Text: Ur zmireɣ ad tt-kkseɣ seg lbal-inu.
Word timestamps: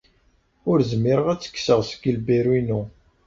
Ur 0.69 0.77
zmireɣ 0.91 1.27
ad 1.29 1.37
tt-kkseɣ 1.39 1.79
seg 1.89 2.03
lbal-inu. 2.17 2.81